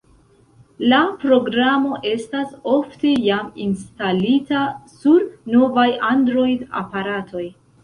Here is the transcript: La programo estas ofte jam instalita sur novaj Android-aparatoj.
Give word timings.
La 0.93 1.01
programo 1.25 1.99
estas 2.11 2.55
ofte 2.79 3.13
jam 3.27 3.53
instalita 3.67 4.65
sur 4.97 5.31
novaj 5.59 5.89
Android-aparatoj. 6.11 7.49